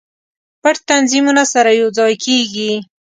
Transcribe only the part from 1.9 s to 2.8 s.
ځای کیږي.